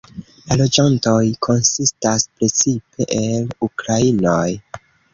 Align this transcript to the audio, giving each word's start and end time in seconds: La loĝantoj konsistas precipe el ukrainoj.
La 0.45 0.55
loĝantoj 0.61 1.19
konsistas 1.49 2.27
precipe 2.33 3.09
el 3.23 3.49
ukrainoj. 3.71 4.45